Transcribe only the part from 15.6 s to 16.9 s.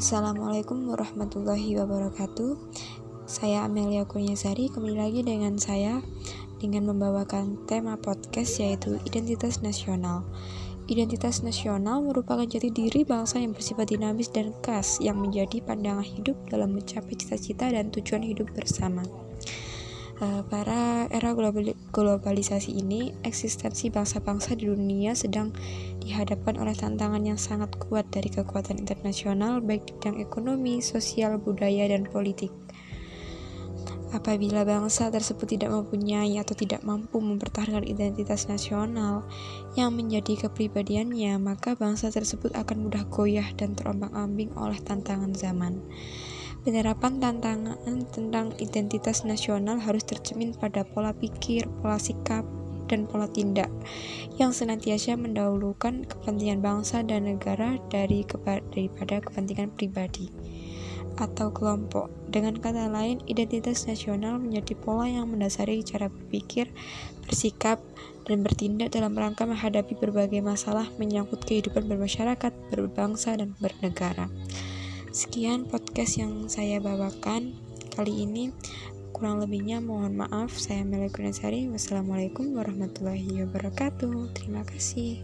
pandangan hidup dalam